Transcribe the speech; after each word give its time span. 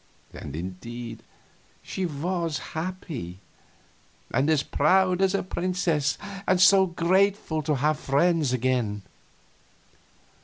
And, 0.33 0.55
indeed, 0.55 1.21
she 1.83 2.07
was 2.07 2.57
happy, 2.73 3.37
and 4.33 4.49
as 4.49 4.63
proud 4.63 5.21
as 5.21 5.35
a 5.35 5.43
princess, 5.43 6.17
and 6.47 6.59
so 6.59 6.87
grateful 6.87 7.61
to 7.61 7.75
have 7.75 7.99
friends 7.99 8.51
again. 8.51 9.03